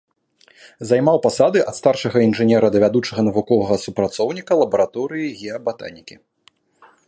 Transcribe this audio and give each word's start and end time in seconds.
Займаў 0.91 1.17
пасады 1.25 1.59
ад 1.71 1.75
старшага 1.79 2.17
інжынера 2.29 2.67
да 2.75 2.81
вядучага 2.85 3.21
навуковага 3.27 3.75
супрацоўніка 3.85 4.53
лабараторыі 4.63 5.33
геабатанікі. 5.43 6.15